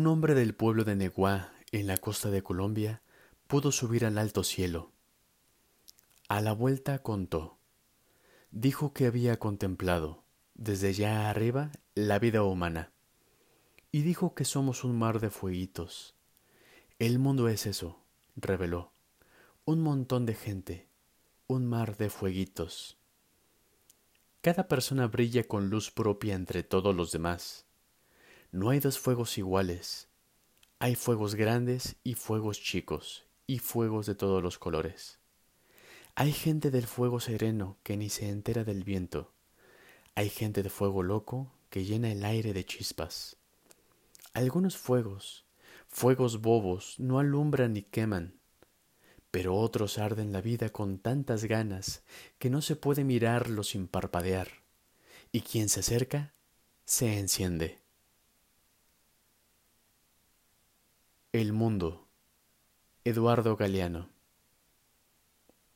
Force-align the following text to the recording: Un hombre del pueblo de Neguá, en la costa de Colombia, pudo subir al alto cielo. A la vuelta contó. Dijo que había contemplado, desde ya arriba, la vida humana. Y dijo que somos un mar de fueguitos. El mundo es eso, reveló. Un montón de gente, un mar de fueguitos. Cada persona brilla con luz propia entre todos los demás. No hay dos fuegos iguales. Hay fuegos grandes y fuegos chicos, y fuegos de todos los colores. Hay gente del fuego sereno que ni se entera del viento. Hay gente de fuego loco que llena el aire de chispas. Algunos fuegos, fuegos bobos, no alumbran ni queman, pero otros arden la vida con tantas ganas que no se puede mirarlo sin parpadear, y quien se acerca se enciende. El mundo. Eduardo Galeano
Un 0.00 0.06
hombre 0.06 0.32
del 0.32 0.54
pueblo 0.54 0.84
de 0.84 0.96
Neguá, 0.96 1.52
en 1.72 1.86
la 1.86 1.98
costa 1.98 2.30
de 2.30 2.42
Colombia, 2.42 3.02
pudo 3.46 3.70
subir 3.70 4.06
al 4.06 4.16
alto 4.16 4.44
cielo. 4.44 4.92
A 6.26 6.40
la 6.40 6.54
vuelta 6.54 7.00
contó. 7.00 7.58
Dijo 8.50 8.94
que 8.94 9.04
había 9.04 9.38
contemplado, 9.38 10.24
desde 10.54 10.94
ya 10.94 11.28
arriba, 11.28 11.70
la 11.94 12.18
vida 12.18 12.42
humana. 12.42 12.92
Y 13.92 14.00
dijo 14.00 14.34
que 14.34 14.46
somos 14.46 14.84
un 14.84 14.98
mar 14.98 15.20
de 15.20 15.28
fueguitos. 15.28 16.14
El 16.98 17.18
mundo 17.18 17.48
es 17.48 17.66
eso, 17.66 18.00
reveló. 18.36 18.92
Un 19.66 19.82
montón 19.82 20.24
de 20.24 20.34
gente, 20.34 20.88
un 21.46 21.66
mar 21.66 21.98
de 21.98 22.08
fueguitos. 22.08 22.96
Cada 24.40 24.66
persona 24.66 25.08
brilla 25.08 25.46
con 25.46 25.68
luz 25.68 25.90
propia 25.90 26.36
entre 26.36 26.62
todos 26.62 26.96
los 26.96 27.12
demás. 27.12 27.66
No 28.52 28.70
hay 28.70 28.80
dos 28.80 28.98
fuegos 28.98 29.38
iguales. 29.38 30.08
Hay 30.80 30.96
fuegos 30.96 31.36
grandes 31.36 31.94
y 32.02 32.14
fuegos 32.14 32.60
chicos, 32.60 33.24
y 33.46 33.60
fuegos 33.60 34.06
de 34.06 34.16
todos 34.16 34.42
los 34.42 34.58
colores. 34.58 35.20
Hay 36.16 36.32
gente 36.32 36.72
del 36.72 36.88
fuego 36.88 37.20
sereno 37.20 37.76
que 37.84 37.96
ni 37.96 38.10
se 38.10 38.28
entera 38.28 38.64
del 38.64 38.82
viento. 38.82 39.32
Hay 40.16 40.30
gente 40.30 40.64
de 40.64 40.70
fuego 40.70 41.04
loco 41.04 41.52
que 41.68 41.84
llena 41.84 42.10
el 42.10 42.24
aire 42.24 42.52
de 42.52 42.64
chispas. 42.64 43.36
Algunos 44.32 44.76
fuegos, 44.76 45.44
fuegos 45.88 46.40
bobos, 46.40 46.98
no 46.98 47.20
alumbran 47.20 47.74
ni 47.74 47.82
queman, 47.82 48.34
pero 49.30 49.56
otros 49.56 49.98
arden 49.98 50.32
la 50.32 50.40
vida 50.40 50.70
con 50.70 50.98
tantas 50.98 51.44
ganas 51.44 52.02
que 52.38 52.50
no 52.50 52.62
se 52.62 52.74
puede 52.74 53.04
mirarlo 53.04 53.62
sin 53.62 53.86
parpadear, 53.86 54.48
y 55.30 55.42
quien 55.42 55.68
se 55.68 55.80
acerca 55.80 56.34
se 56.84 57.16
enciende. 57.18 57.79
El 61.32 61.52
mundo. 61.52 62.08
Eduardo 63.04 63.54
Galeano 63.56 64.08